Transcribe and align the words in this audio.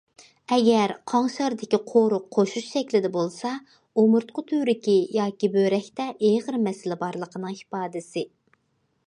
ئەگەر 0.55 0.91
قاڭشاردىكى 1.11 1.79
قورۇق 1.91 2.25
قوشۇش 2.37 2.65
شەكلىدە 2.77 3.11
بولسا، 3.17 3.51
ئومۇرتقا 4.01 4.45
تۈۋرۈكى 4.53 4.97
ياكى 5.19 5.53
بۆرەكتە 5.59 6.11
ئېغىر 6.15 6.61
مەسىلە 6.67 6.99
بارلىقىنىڭ 7.05 7.63
ئىپادىسى. 7.63 8.27